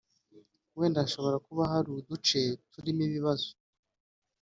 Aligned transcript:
wenda 0.77 1.03
hashobora 1.03 1.37
kuba 1.45 1.61
ahari 1.65 1.91
duce 2.07 2.39
tutarimo 2.61 3.01
ibibazo 3.07 3.49